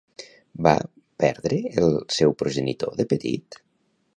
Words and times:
Va 0.67 0.71
perdre 1.23 1.59
el 1.83 1.93
seu 2.17 2.33
progenitor 2.43 2.99
de 3.03 3.07
petit? 3.13 3.61